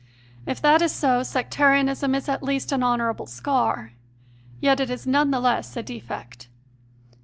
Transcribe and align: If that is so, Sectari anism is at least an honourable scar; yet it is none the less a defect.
If 0.47 0.59
that 0.63 0.81
is 0.81 0.91
so, 0.91 1.19
Sectari 1.21 1.79
anism 1.83 2.15
is 2.15 2.27
at 2.27 2.41
least 2.41 2.71
an 2.71 2.81
honourable 2.81 3.27
scar; 3.27 3.91
yet 4.59 4.79
it 4.79 4.89
is 4.89 5.05
none 5.05 5.29
the 5.29 5.39
less 5.39 5.77
a 5.77 5.83
defect. 5.83 6.47